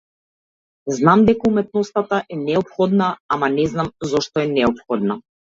[0.99, 5.21] Знам дека уметноста е неопходна, ама не знам зошто е неопходна.